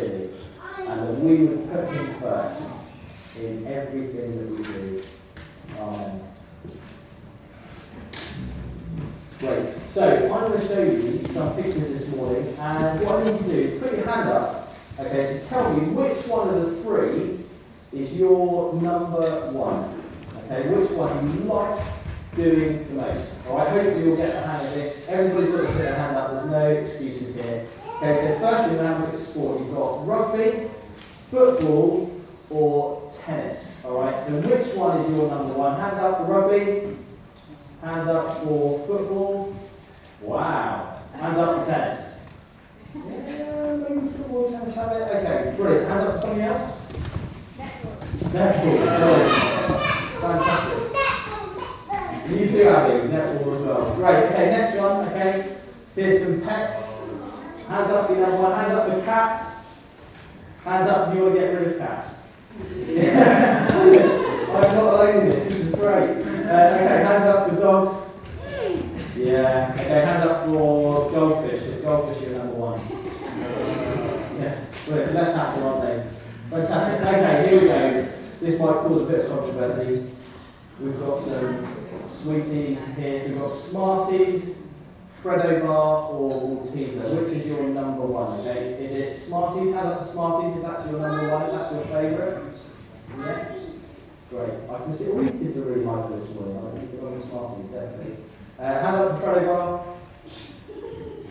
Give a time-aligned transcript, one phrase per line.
[0.00, 2.72] and that we would put him first
[3.38, 5.04] in everything that we do.
[5.78, 6.20] Amen.
[9.38, 9.68] Great.
[9.68, 13.44] So I'm going to show you some pictures this morning, and what I need to
[13.44, 17.38] do is put your hand up, okay, to tell me which one of the three
[17.92, 20.02] is your number one.
[20.44, 21.82] Okay, which one you like
[22.34, 23.46] doing the most?
[23.46, 25.08] All right, hopefully you'll get the hang of this.
[25.08, 26.30] Everybody's got to put their hand up.
[26.32, 27.66] There's no excuses here.
[28.02, 29.60] Okay, so firstly, we're going to look at sport.
[29.60, 30.70] You've got rugby,
[31.30, 32.10] football,
[32.48, 33.84] or tennis.
[33.84, 35.78] All right, so which one is your number one?
[35.78, 36.96] Hands up for rugby.
[37.82, 39.54] Hands up for football.
[40.22, 41.02] Wow.
[41.12, 42.24] Hands up for tennis.
[42.94, 45.02] Yeah, maybe football, tennis have it.
[45.02, 45.88] Okay, brilliant.
[45.88, 46.80] Hands up for something else.
[47.58, 48.80] Netball.
[48.98, 49.32] Brilliant.
[50.20, 50.80] Fantastic.
[52.30, 53.08] You too, Abby.
[53.12, 53.94] Netball as well.
[53.96, 54.24] Great.
[54.24, 55.06] Okay, next one.
[55.08, 55.56] Okay.
[55.94, 56.99] Here's some pets.
[57.70, 58.52] Hands up for number one.
[58.58, 59.64] Hands up for cats.
[60.64, 62.28] Hands up you to get rid of cats.
[62.74, 63.68] Yeah.
[63.70, 65.44] I'm not in this.
[65.44, 66.10] This is great.
[66.10, 68.18] Uh, okay, hands up for dogs.
[69.16, 69.70] Yeah.
[69.74, 71.62] Okay, hands up for goldfish.
[71.62, 72.80] If goldfish are number one.
[74.40, 74.64] Yeah.
[74.86, 75.14] Brilliant.
[75.14, 76.10] Less hassle, aren't they?
[76.50, 77.06] Fantastic.
[77.06, 78.08] Okay, here we go.
[78.40, 80.10] This might cause a bit of controversy.
[80.80, 81.64] We've got some
[82.08, 83.20] sweeties here.
[83.20, 84.66] So we've got Smarties,
[85.22, 87.22] Freddo Bar, or Malteser.
[87.22, 88.40] Which is your number one?
[88.40, 89.74] Okay, is it Smarties?
[89.74, 90.56] Hand up Smarties.
[90.56, 91.42] Is that your number one?
[91.42, 92.42] Is that your favourite?
[93.18, 93.54] Yeah.
[94.30, 94.70] Great.
[94.70, 96.56] I can see all you kids are really hyped this morning.
[96.56, 98.16] I think you're on the Smarties, definitely.
[98.58, 99.86] Uh, for Freddo Bar.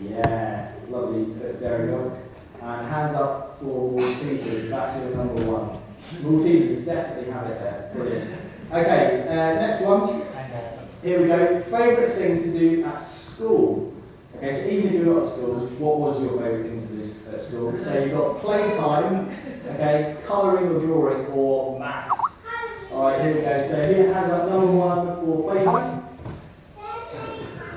[0.02, 2.16] Yeah, lovely uh, dairy milk.
[2.62, 4.70] And hands up for Maltesers.
[4.70, 5.78] That's your number one.
[6.22, 7.90] Maltesers definitely have it there.
[7.92, 8.40] Brilliant.
[8.70, 10.22] Okay, uh, next one.
[11.02, 11.60] Here we go.
[11.62, 13.29] Favourite thing to do at.
[13.42, 17.34] Okay, so even if you're not at school, what was your favourite thing to do
[17.34, 17.78] at school?
[17.80, 19.30] So you've got playtime,
[19.66, 22.42] okay, colouring or drawing, or maths.
[22.92, 23.66] Alright, here we go.
[23.66, 26.04] So here hands up number one for playtime.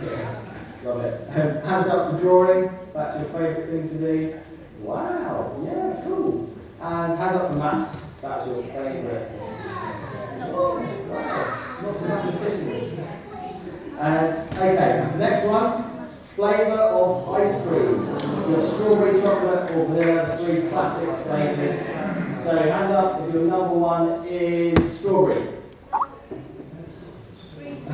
[0.03, 0.35] Yeah,
[0.83, 1.29] love it.
[1.65, 2.69] hands up for drawing.
[2.93, 4.39] That's your favourite thing to do.
[4.79, 6.53] Wow, yeah, cool.
[6.81, 8.05] And hands up for maths.
[8.21, 9.31] That's your favourite.
[11.11, 13.22] Wow, lots of mathematicians.
[13.99, 15.83] And okay, next one.
[16.35, 18.07] Flavour of ice cream.
[18.49, 21.85] Your strawberry chocolate or vanilla, three classic flavours.
[22.43, 25.49] So hands up if your number one is strawberry.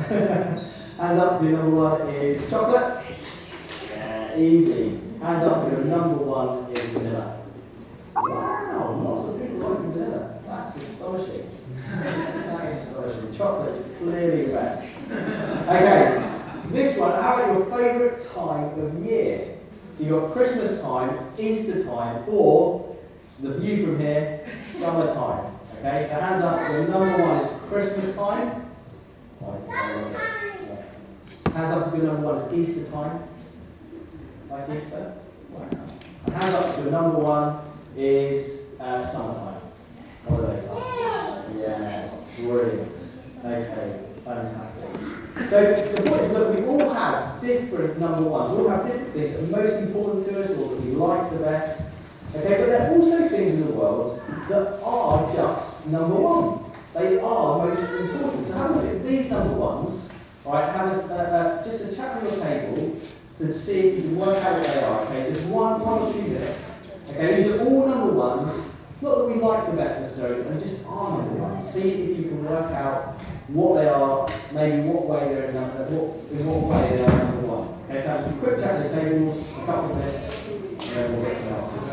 [0.00, 3.04] hands up if your number one is chocolate.
[3.90, 5.00] Yeah, easy.
[5.20, 7.42] Hands up if your number one is vanilla.
[8.16, 10.40] Wow, lots of people like vanilla.
[10.46, 11.50] That's astonishing.
[11.90, 13.34] that is astonishing.
[13.36, 14.89] Chocolate is clearly the best.
[15.10, 16.30] Okay,
[16.70, 19.56] this one, how about your favourite time of year?
[19.96, 22.96] So you've got Christmas time, Easter time, or
[23.40, 25.54] the view from here, summertime.
[25.78, 28.66] Okay, so hands up, your number one is Christmas time.
[31.52, 33.22] Hands up if your number one is Easter time.
[34.48, 35.14] Like Easter?
[35.50, 35.68] Wow.
[36.26, 37.60] And hands up if your number one
[37.96, 39.60] is uh, summertime.
[40.28, 41.58] Holiday time.
[41.58, 42.96] Yeah, brilliant.
[43.44, 44.90] Okay, fantastic.
[45.48, 48.56] So the point is, look, we all have different number ones.
[48.56, 51.30] We all have different things that are most important to us or that we like
[51.30, 51.92] the best.
[52.34, 56.70] Okay, but there are also things in the world that are just number one.
[56.94, 58.46] They are most important.
[58.46, 60.12] So have a look at these number ones.
[60.44, 63.00] All right, have a, uh, uh, just a chat on your table
[63.38, 65.00] to see if you can work out what they are.
[65.06, 66.82] Okay, just one, one or two minutes.
[67.10, 68.76] Okay, these are all number ones.
[69.02, 71.68] Not that we like the best necessarily, but just are number ones.
[71.68, 73.09] See if you can work out
[73.52, 77.18] what they are, maybe what way they're in number, what, in what way they are
[77.24, 77.68] number one.
[77.90, 81.36] Okay, so quick chat at the tables, a couple of minutes, and then we'll get
[81.36, 81.89] some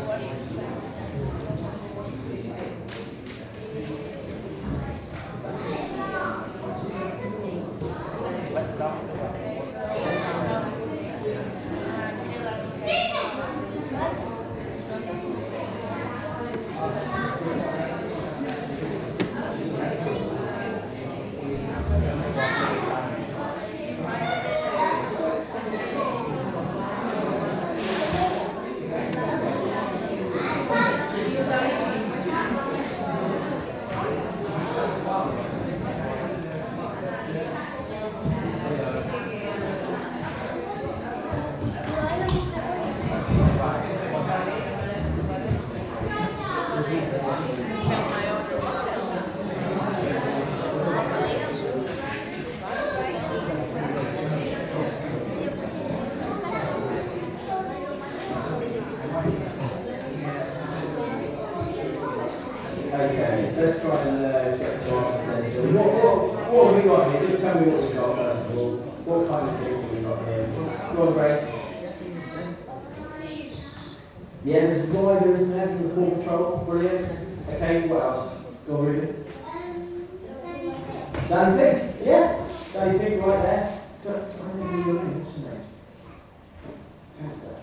[71.06, 71.54] Grace.
[74.44, 76.64] Yeah, there's Ryder, isn't there, from the Paw Patrol?
[76.66, 77.18] Brilliant.
[77.50, 78.44] Okay, what else?
[78.66, 79.24] Go Ruben.
[81.28, 81.76] Daddy Pig?
[82.04, 83.80] Yeah, Daddy Pig right there.
[84.00, 85.24] I don't know your name.
[85.24, 85.64] What's your name?
[87.20, 87.56] Cancer.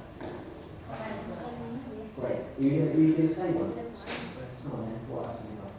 [2.15, 2.39] Great.
[2.39, 3.71] Are you going to, to say one?
[4.63, 5.73] Come on then, what else have we got?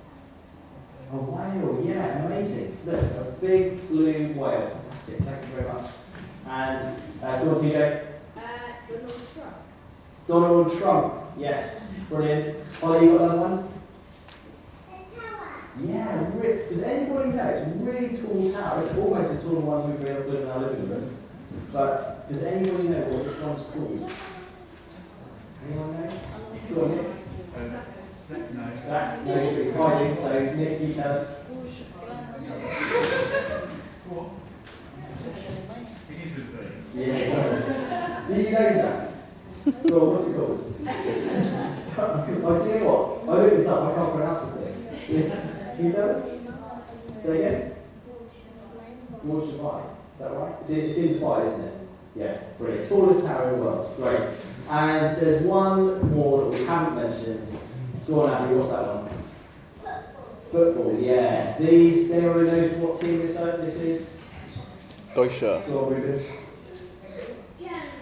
[1.13, 2.77] A whale, yeah, amazing.
[2.85, 4.69] Look, a big blue whale.
[4.69, 5.91] Fantastic, thank you very much.
[6.57, 6.81] And,
[7.23, 8.03] uh, go on, TJ.
[8.89, 9.57] Donald Trump.
[10.27, 12.65] Donald Trump, yes, brilliant.
[12.81, 13.69] Holly, you got another one?
[15.85, 17.49] Yeah, re- does anybody know?
[17.49, 18.83] It's a really tall tower.
[18.87, 21.17] It's almost as tall as the ones we've been in our living room.
[21.75, 24.13] But does anybody know what this one's called?
[25.69, 26.09] Anyone know?
[26.75, 27.07] Go on, Nick.
[28.25, 31.47] Zach, no, it's hiding, so Nick, you tell us.
[36.97, 38.73] Yeah, it does.
[38.73, 39.89] Do you know that?
[39.89, 40.75] Go on, what's it called?
[41.99, 43.37] oh, do you know what?
[43.37, 44.75] I looked this up, I can't pronounce it.
[45.09, 45.75] Yeah.
[45.77, 46.31] Can you tell us?
[47.23, 47.75] Say again?
[49.25, 49.83] Burj Dubai.
[49.83, 50.55] Is that right?
[50.61, 51.75] It's in, it's in Dubai, isn't it?
[52.15, 52.89] Yeah, brilliant.
[52.89, 53.97] Tallest tower in the world.
[53.97, 54.21] Great.
[54.71, 57.59] And there's one more that we haven't mentioned.
[58.07, 59.07] Go on, Abby, what's that one?
[60.51, 61.59] Football, yeah.
[61.59, 64.17] These, they already know what team this, uh, this is?
[65.15, 65.41] Deutsche.
[65.41, 66.46] Go on, Ruben.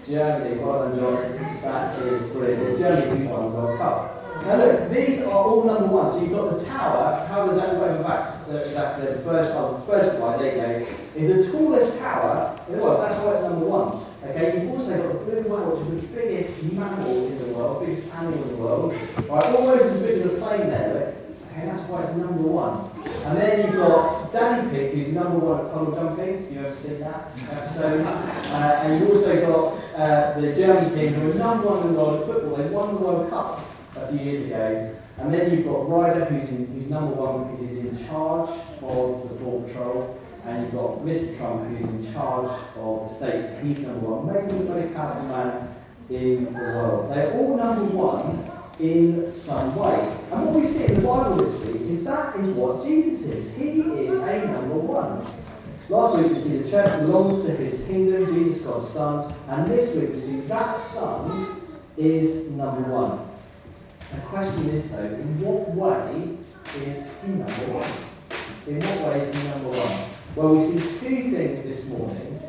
[0.07, 1.61] Germany, done, John.
[1.63, 2.63] That is brilliant.
[2.63, 4.45] It's Germany who won the World Cup.
[4.45, 6.11] Now look, these are all number one.
[6.11, 8.29] So you've got the tower, how does that go back?
[8.49, 12.85] That uh, Burj, oh, First one, there you go, is the tallest tower in the
[12.85, 13.03] world.
[13.03, 14.05] That's why it's number one.
[14.23, 17.87] Okay, you've also got the blue whale, which is the biggest mammal in the world,
[17.87, 18.93] biggest animal in the world.
[18.93, 21.09] Right, almost as big as a plane there, look.
[21.49, 22.94] Okay, that's why it's number one.
[23.07, 26.53] And then you've got Daddy Pig, who's number one at puddle jumping.
[26.53, 28.01] You ever seen that episode?
[28.01, 31.99] Uh, and you've also got uh, the German team, who are number one in the
[31.99, 32.57] world at football.
[32.57, 33.61] They won the World Cup
[33.97, 34.97] a few years ago.
[35.19, 38.51] And then you've got Ryder, who's, in, who's number one because he's in charge
[38.83, 40.21] of the Paw Patrol.
[40.45, 41.37] And you've got Mr.
[41.37, 43.61] Trump, who's in charge of the states.
[43.61, 45.75] He's number one, maybe the most powerful man
[46.11, 47.11] in the world.
[47.11, 50.17] They're all number one in some way.
[50.33, 53.57] And what we see in the Bible this week is that is what Jesus is.
[53.57, 55.25] He is a number one.
[55.89, 59.95] Last week we see the church belongs to his kingdom, Jesus God's Son, and this
[59.97, 61.61] week we see that Son
[61.97, 63.29] is number one.
[64.15, 66.39] The question is though, in what way
[66.87, 67.93] is he number one?
[68.67, 70.11] In what way is he number one?
[70.35, 72.41] Well, we see two things this morning,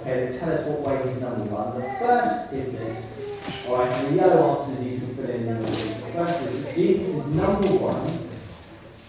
[0.00, 1.78] okay, that tell us what way he's number one.
[1.78, 4.78] The first is this, alright, and the yellow answers
[5.18, 8.28] fill in that Jesus is number one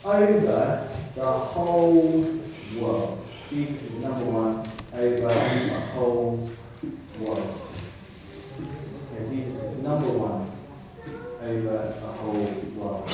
[0.06, 2.22] over the whole
[2.80, 3.26] world.
[3.50, 6.50] Jesus is number one over the whole
[7.20, 7.62] world.
[9.14, 10.52] Okay, Jesus is number one
[11.42, 13.12] over the whole world.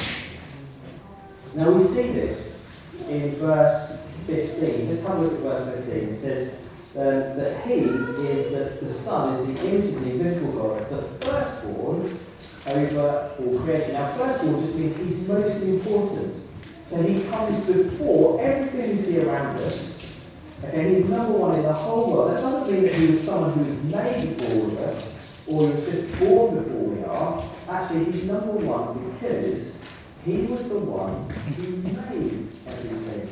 [1.55, 2.67] Now we see this
[3.09, 4.87] in verse 15.
[4.87, 6.09] Just have a look at verse 15.
[6.09, 6.59] It says
[6.95, 11.25] um, that he is the, the Son, is the image of the invisible God, the
[11.25, 12.17] firstborn
[12.67, 13.93] over all creation.
[13.93, 16.43] Now, first of all, just means he's most important.
[16.85, 20.19] So he comes before everything we see around us.
[20.63, 22.31] Okay, he's number one in the whole world.
[22.31, 25.67] That doesn't mean that he was someone who was made before all of us, or
[25.67, 27.49] was just born before we are.
[27.69, 29.83] Actually, he's number one because
[30.23, 33.29] he was the one who made everything.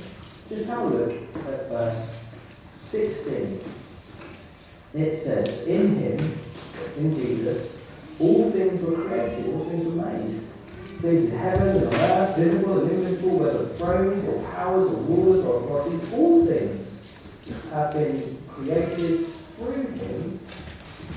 [0.50, 2.28] Just have a look at verse
[2.76, 3.60] 16.
[4.96, 6.40] It says, In him,
[6.98, 7.83] in Jesus,
[8.20, 10.40] all things were created, all things were made.
[11.02, 15.64] Things in heaven and earth, visible and invisible, whether thrones or powers or rulers or
[15.64, 17.12] authorities, all things
[17.72, 20.40] have been created through him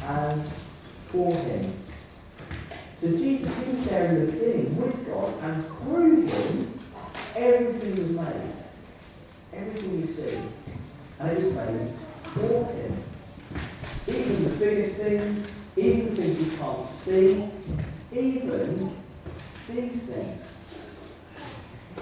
[0.05, 1.73] and for him.
[2.97, 6.81] So Jesus, he was there in the beginning with God, and through him,
[7.37, 8.53] everything was made.
[9.53, 10.38] Everything you see.
[11.21, 11.91] And it was made
[12.23, 13.05] for him.
[14.09, 17.49] Even the biggest things, even things you can't see,
[18.12, 18.97] even
[19.68, 20.52] these things.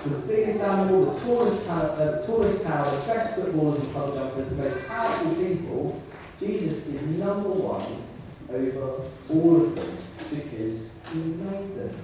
[0.04, 4.14] The biggest animal, the tallest, tower, uh, the tallest tower, the best footballers and puddle
[4.14, 6.02] jumpers, the most powerful people,
[6.38, 8.02] Jesus is number one
[8.50, 9.96] over all of them
[10.30, 11.96] because he made them.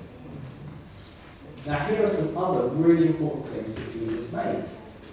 [1.66, 4.64] Now here are some other really important things that Jesus made.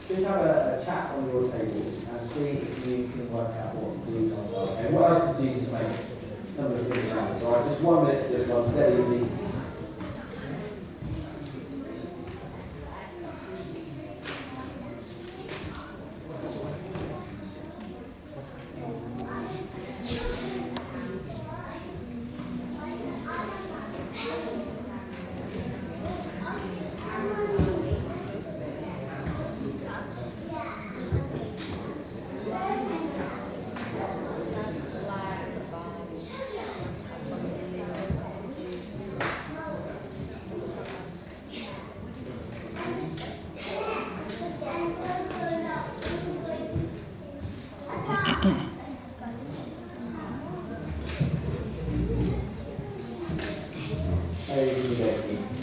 [0.07, 3.75] Just have a, a chat on your tables and see if you can work out
[3.75, 4.71] what these are.
[4.71, 6.16] Okay, what else did Jesus make?
[6.57, 7.43] Some of the things around us.
[7.43, 9.27] Alright, just one minute for this one, dead easy.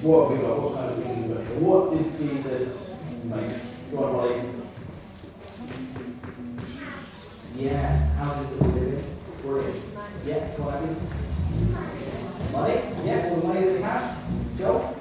[0.05, 0.63] what have we got?
[0.63, 1.59] What kind of things have we got here?
[1.61, 3.91] What did Jesus make?
[3.91, 4.37] Go on, Molly.
[7.57, 9.43] Yeah, houses that we live in.
[9.43, 9.83] Brilliant.
[10.27, 10.95] Yeah, go on, Abby.
[12.53, 12.81] Money?
[13.05, 14.59] Yeah, all the money that we have.
[14.59, 14.97] Joel?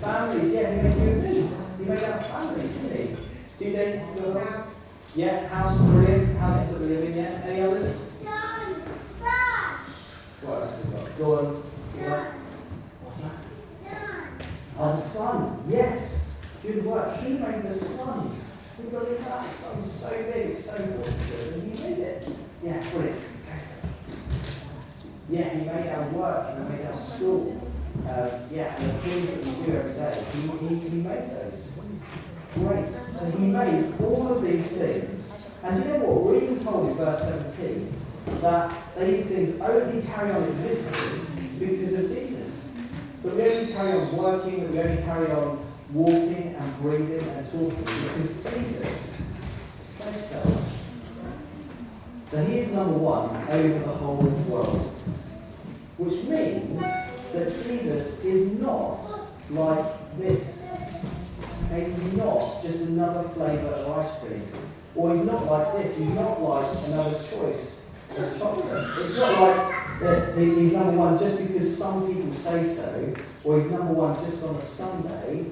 [0.00, 1.50] Families, yeah, he made you and me.
[1.78, 3.18] He made our families, didn't
[3.58, 3.64] he?
[3.64, 4.34] TJ, your
[5.16, 5.48] house?
[5.48, 6.36] Yeah, house, brilliant.
[6.38, 7.40] Houses that we live in, yeah.
[7.44, 8.02] Any others?
[10.42, 11.18] What else have we got?
[11.18, 11.62] Go on.
[11.98, 12.32] Yeah.
[13.02, 13.32] What's that?
[14.78, 15.64] Oh, the sun.
[15.68, 16.32] Yes.
[16.62, 17.18] Good work.
[17.20, 18.38] He made the sun.
[18.78, 19.48] We've got to look at that.
[19.48, 20.50] The sun's so big.
[20.50, 21.52] It's so important to us.
[21.54, 22.28] And he made it.
[22.62, 23.22] Yeah, brilliant.
[25.28, 26.56] Yeah, he made our work.
[26.56, 27.60] He made our school.
[28.06, 30.24] Uh, yeah, and the things that we do every day.
[30.32, 31.80] He, he, he made those.
[32.54, 32.88] Great.
[32.88, 35.50] So he made all of these things.
[35.62, 36.22] And do you know what?
[36.24, 37.92] We're even told in verse 17
[38.40, 42.74] that these things only carry on existing because of Jesus.
[43.22, 47.46] But we only carry on working, that we only carry on walking and breathing and
[47.46, 49.22] talking because Jesus
[49.80, 50.62] says so.
[52.28, 54.92] So he is number one over the whole world.
[55.98, 56.82] Which means
[57.32, 59.02] that Jesus is not
[59.50, 60.68] like this.
[61.72, 64.42] He's not just another flavour of ice cream.
[64.94, 68.84] Or he's not like this, he's not like another choice of chocolate.
[68.98, 73.70] It's not like that he's number one just because some people say so, or he's
[73.70, 75.46] number one just on a Sunday,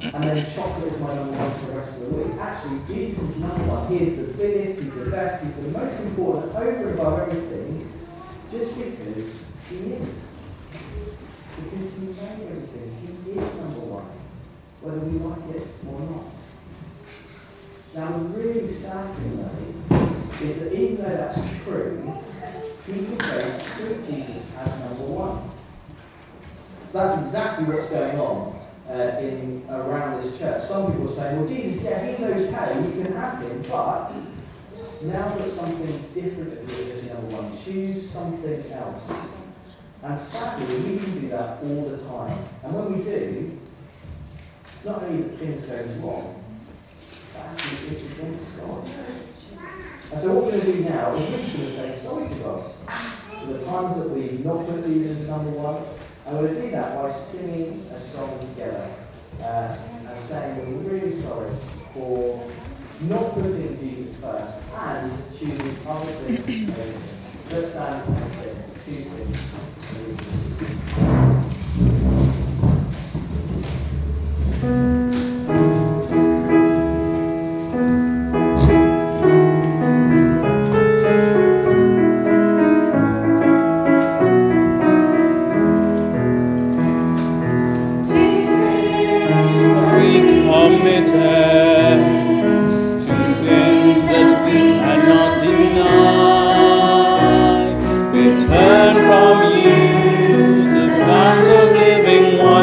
[0.00, 2.40] and then chocolate is my number one for the rest of the week.
[2.40, 3.86] Actually, Jesus is number one.
[3.88, 7.92] He is the biggest, he's the best, he's the most important, over and above everything,
[8.50, 10.32] just because he is.
[11.56, 13.20] Because he made everything.
[13.24, 14.10] He is number one,
[14.80, 16.32] whether we like it or not.
[17.94, 22.23] Now, the really sad thing, though, is that even though that's true,
[22.86, 25.50] people don't treat Jesus as number one.
[26.92, 30.62] So that's exactly what's going on uh, in around this church.
[30.62, 34.10] Some people say, well, Jesus, yeah, he's okay, you can have him, but
[35.04, 37.58] now put something different as your number one.
[37.58, 39.10] Choose something else.
[40.02, 42.38] And sadly, we can do that all the time.
[42.62, 43.58] And when we do,
[44.74, 46.44] it's not only that things go wrong,
[47.32, 48.84] but actually it's against God.
[50.14, 52.28] And so what we're going to do now is we're just going to say sorry
[52.28, 55.82] to God for the times that we've not put Jesus as number one.
[56.24, 58.94] And we're going to do that by singing a song together
[59.40, 61.50] uh, and saying we're really sorry
[61.92, 62.48] for
[63.00, 67.00] not putting Jesus first and choosing other things over.
[67.50, 68.54] Let's stand and sing
[68.86, 69.02] two
[72.22, 72.43] sings.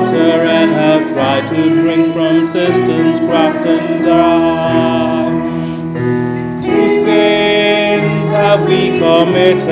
[0.02, 5.30] Water, and have tried to drink from cisterns cracked and dry.
[6.64, 9.66] Two sins have we committed,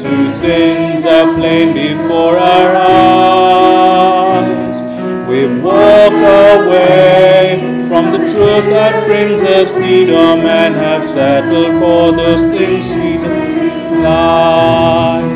[0.00, 4.46] two sins are plain before our eyes.
[5.28, 12.42] We've walked away from the truth that brings us freedom and have settled for those
[12.56, 13.22] things sweet
[14.02, 15.35] lies.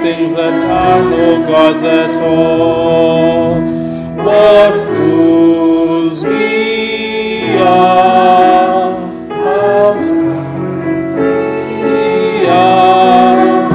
[0.00, 3.60] things that are no gods at all.
[4.14, 7.98] What fools we are!
[12.50, 13.70] Are.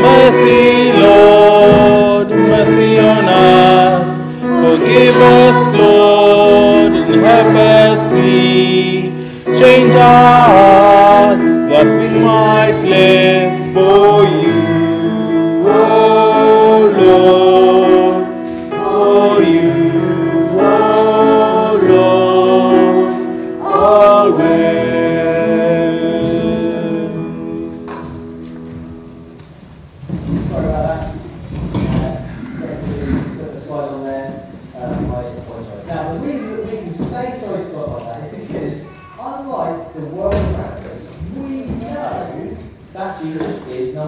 [0.00, 4.10] Mercy, Lord, mercy on us.
[4.40, 9.10] Forgive us, Lord, and help us see.
[9.58, 13.59] Change our hearts that we might live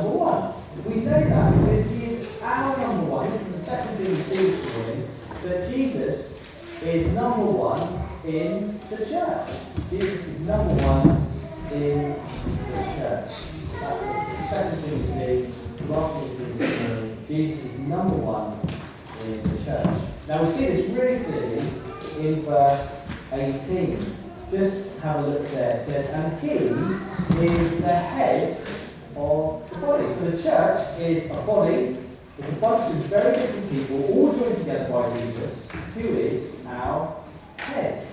[0.03, 0.55] number one.
[0.85, 3.31] We know that because he is our number one.
[3.31, 5.09] This is the second thing we see this morning
[5.45, 6.43] that Jesus
[6.83, 7.83] is number one
[8.25, 9.49] in the church.
[9.91, 11.09] Jesus is number one
[11.73, 13.31] in the church.
[13.81, 15.53] That's the second thing we see.
[15.79, 17.25] The last thing we see this morning.
[17.29, 18.59] Jesus is number one
[19.25, 20.01] in the church.
[20.27, 21.59] Now we see this really clearly
[22.27, 24.17] in verse 18.
[24.51, 25.77] Just have a look there.
[25.77, 28.57] It says, and he is the head
[29.17, 30.13] of body.
[30.13, 31.99] So the church is a body.
[32.39, 37.23] It's a bunch of very different people, all joined together by Jesus, who is our
[37.59, 38.07] head.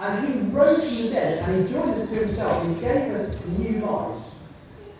[0.00, 3.46] And he rose from the dead and he joined us to himself He gave us
[3.46, 4.18] new life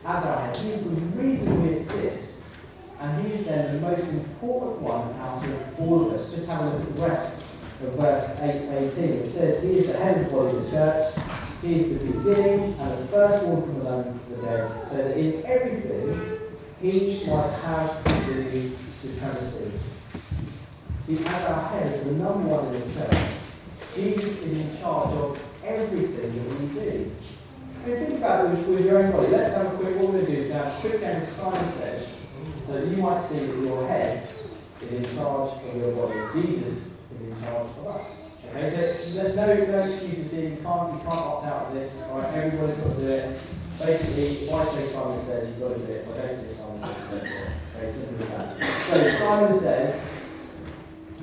[0.06, 0.56] as our head.
[0.56, 2.54] He is the reason we exist.
[3.00, 6.32] And he is then the most important one out of all of us.
[6.32, 7.42] Just have a look at the rest
[7.82, 9.04] of verse 8, 18.
[9.24, 11.43] It says, He is the head of the body of the church.
[11.64, 16.38] He is the beginning and the firstborn from among the dead, so that in everything
[16.78, 19.72] he might have the supremacy.
[21.06, 23.16] See, as our head, as the number one in the church,
[23.94, 27.10] Jesus is in charge of everything that we do.
[27.82, 29.28] I mean, think about it with, your own body.
[29.28, 31.28] Let's have a quick, what we're going to do is now a quick game of
[31.30, 32.26] Simon says,
[32.66, 34.28] so that you might see that your head
[34.82, 36.42] is in charge of your body.
[36.42, 38.33] Jesus is in charge of us.
[38.50, 40.50] Okay, so no, no excuses here.
[40.50, 42.02] You can't, you can't opt out of this.
[42.08, 43.40] All right, everybody's got to do it.
[43.78, 46.06] Basically, if I say Simon says, you've got to do it.
[46.06, 47.50] If I don't say Simon says, you don't do it.
[47.76, 48.64] Okay, simple as that.
[48.64, 50.12] So Simon says,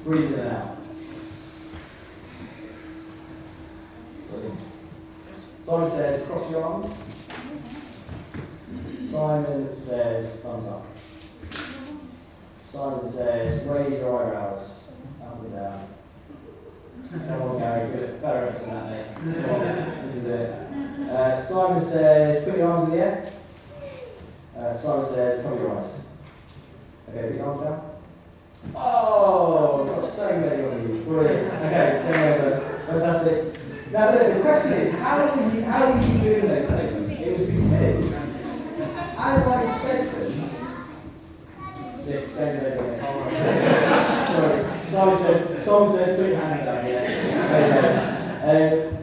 [0.03, 0.77] breathe in and out.
[5.63, 6.91] Simon says, cross your arms.
[9.10, 10.86] Simon says, thumbs up.
[12.62, 14.91] Simon says, raise your eyebrows.
[15.21, 15.88] Up and down.
[17.13, 18.19] On, Gary.
[18.21, 19.06] Better than that, mate.
[19.26, 21.10] You can do it.
[21.10, 23.32] Uh, Simon says, put your arms in the air.
[24.58, 26.08] Uh, Simon says, cover your eyes.
[27.10, 27.91] Okay, put your arms down.
[28.76, 31.04] Oh, got so many on you.
[31.04, 31.54] Brilliant.
[31.54, 32.60] Okay, come over.
[32.88, 33.91] Fantastic.
[33.91, 37.21] Now, look, the question is, how were you, how were you doing those things?
[37.21, 38.13] It was because,
[39.17, 40.32] as I said them,
[42.06, 43.02] don't do it again.
[44.32, 44.82] Sorry.
[44.91, 46.61] Simon said, Simon said, put your hands yeah.
[47.52, 48.88] Okay.
[48.88, 49.02] Um,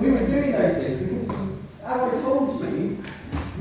[0.00, 3.04] we were doing those things because, as I told you,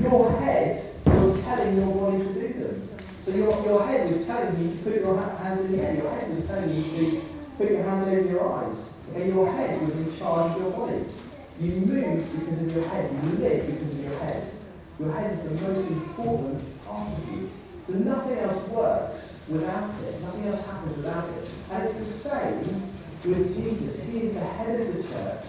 [0.02, 2.90] your head was telling your body to do them.
[3.22, 5.96] So your, your head was telling you to put your hands in the air.
[5.96, 7.22] Your head was telling you to
[7.58, 8.98] put your hands over your eyes.
[9.12, 11.06] Okay, your head was in charge of your body.
[11.60, 13.12] You moved because of your head.
[13.12, 14.52] You live because of your head.
[15.00, 17.50] Your head is the most important part of you.
[17.86, 20.22] So nothing else works without it.
[20.22, 21.50] Nothing else happens without it.
[21.72, 22.91] And it's the same
[23.24, 24.08] with Jesus.
[24.08, 25.46] He is the head of the church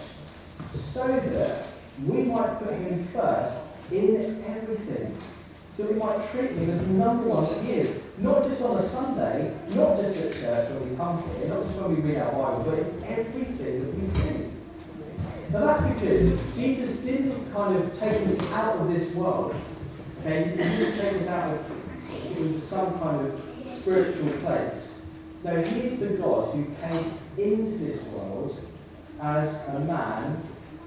[0.73, 1.67] so that
[2.05, 5.17] we might put him first in everything.
[5.71, 8.13] So we might treat him as number one that he is.
[8.19, 11.79] Not just on a Sunday, not just at church when we come here, not just
[11.81, 14.51] when we read our Bible, but in everything that we do.
[15.51, 19.55] Now that's because Jesus didn't kind of take us out of this world.
[20.19, 21.71] Okay, he didn't take us out of
[22.37, 25.09] into some kind of spiritual place.
[25.43, 28.57] No, he is the God who came into this world
[29.21, 30.41] as a man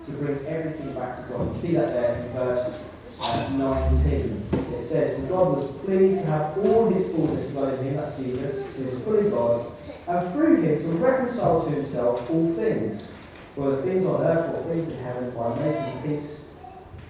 [0.04, 1.48] to bring everything back to God.
[1.48, 2.88] You see that there in verse
[3.20, 4.46] uh, 19.
[4.74, 8.18] It says, For God was pleased to have all his fullness dwell in him, that's
[8.18, 9.72] Jesus, who is fully God,
[10.06, 13.14] and through him to reconcile to himself all things,
[13.54, 16.56] whether things on earth or things in heaven, by making peace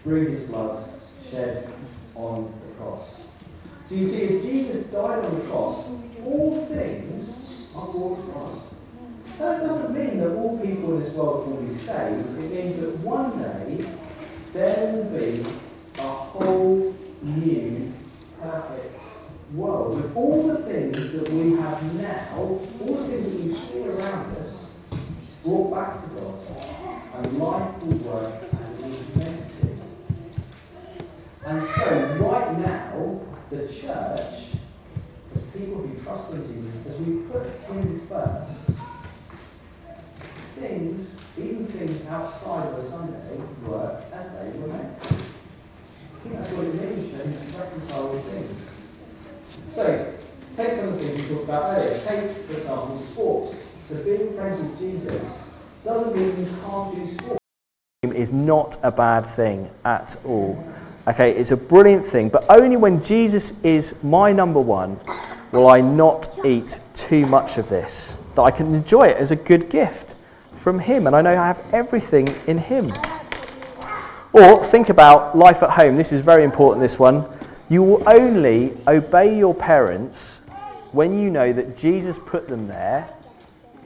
[0.02, 0.88] through his blood
[1.28, 1.68] shed
[2.14, 3.32] on the cross.
[3.86, 5.88] So you see, as Jesus died on the cross,
[6.24, 8.65] all things are brought to cross.
[9.38, 12.38] That doesn't mean that all people in this world will be saved.
[12.38, 13.84] It means that one day
[14.54, 15.44] there will be
[15.98, 17.92] a whole new,
[18.40, 19.02] perfect
[19.52, 23.88] world with all the things that we have now, all the things that we see
[23.88, 24.78] around us,
[25.44, 26.40] brought back to God,
[27.14, 29.68] and life will work as it was meant to.
[31.46, 33.20] And so, right now,
[33.50, 34.56] the church,
[35.34, 38.65] as people who trust in Jesus, as we put Him first,
[42.08, 45.08] outside of a Sunday work as they were meant to.
[45.08, 48.82] I think that's what it means to reconcile things.
[49.70, 50.12] So,
[50.54, 51.98] take some of the things we talked about earlier.
[51.98, 53.54] Take, for example, sport.
[53.84, 57.38] So being friends with Jesus doesn't mean you can't do sport.
[58.02, 60.64] Is not a bad thing at all.
[61.06, 64.98] Okay, it's a brilliant thing, but only when Jesus is my number one
[65.52, 68.18] will I not eat too much of this.
[68.34, 70.15] That I can enjoy it as a good gift
[70.66, 72.92] from Him, and I know I have everything in Him.
[74.32, 75.94] Or think about life at home.
[75.94, 77.24] This is very important, this one.
[77.68, 80.40] You will only obey your parents
[80.90, 83.08] when you know that Jesus put them there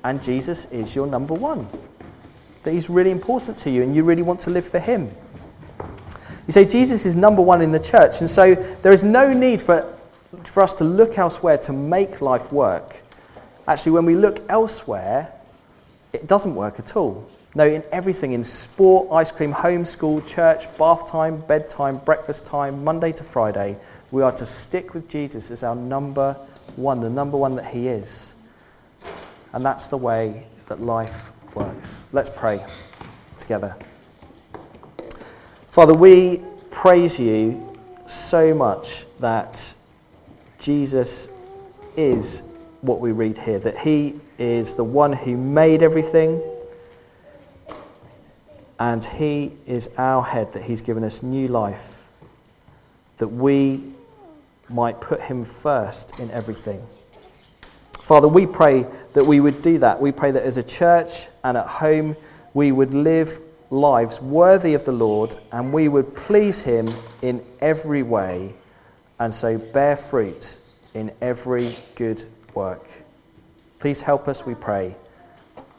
[0.04, 1.68] and Jesus is your number one.
[2.62, 5.14] That He's really important to you and you really want to live for Him.
[6.46, 9.60] You say Jesus is number one in the church, and so there is no need
[9.60, 9.86] for,
[10.44, 13.02] for us to look elsewhere to make life work.
[13.68, 15.30] Actually, when we look elsewhere,
[16.12, 17.28] it doesn't work at all.
[17.54, 23.10] No, in everything in sport, ice cream, homeschool, church, bath time, bedtime, breakfast time, Monday
[23.12, 23.76] to Friday,
[24.12, 26.34] we are to stick with Jesus as our number
[26.76, 28.34] one, the number one that He is.
[29.52, 32.04] And that's the way that life works.
[32.12, 32.64] Let's pray
[33.36, 33.76] together.
[35.72, 39.74] Father, we praise you so much that
[40.58, 41.28] Jesus
[41.96, 42.42] is
[42.82, 46.42] what we read here, that He is the one who made everything,
[48.78, 52.02] and He is our head, that He's given us new life,
[53.18, 53.92] that we
[54.68, 56.84] might put Him first in everything.
[58.00, 60.00] Father, we pray that we would do that.
[60.00, 62.16] We pray that as a church and at home,
[62.54, 63.40] we would live
[63.70, 68.54] lives worthy of the Lord and we would please Him in every way
[69.20, 70.56] and so bear fruit
[70.94, 72.88] in every good work.
[73.78, 74.94] Please help us, we pray.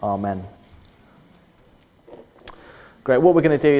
[0.01, 0.45] Amen.
[3.03, 3.17] Great.
[3.21, 3.79] What we're going to do is